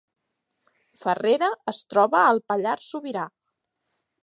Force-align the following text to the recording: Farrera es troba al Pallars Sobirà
Farrera 1.01 1.51
es 1.73 1.83
troba 1.95 2.23
al 2.23 2.41
Pallars 2.53 2.91
Sobirà 2.95 3.29